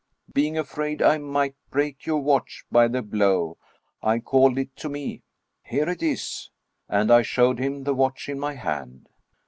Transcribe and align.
Being 0.33 0.57
afraid 0.57 1.03
I 1.03 1.19
might 1.19 1.53
break 1.69 2.07
your 2.07 2.21
watch 2.23 2.65
by 2.71 2.87
the 2.87 3.03
blow, 3.03 3.59
I 4.01 4.17
called 4.17 4.57
it 4.57 4.75
to 4.77 4.89
me: 4.89 5.21
here 5.61 5.87
it 5.87 6.01
is!" 6.01 6.49
And 6.89 7.11
I 7.11 7.21
showed 7.21 7.59
him 7.59 7.83
the 7.83 7.93
watch 7.93 8.27
in 8.27 8.39
my 8.39 8.55
hand. 8.55 9.09